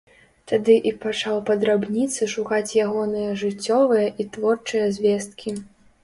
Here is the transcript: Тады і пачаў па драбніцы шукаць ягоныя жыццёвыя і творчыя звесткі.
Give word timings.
Тады 0.51 0.75
і 0.91 0.91
пачаў 1.01 1.35
па 1.49 1.57
драбніцы 1.63 2.27
шукаць 2.35 2.73
ягоныя 2.85 3.35
жыццёвыя 3.41 4.07
і 4.23 4.27
творчыя 4.39 4.87
звесткі. 4.97 5.53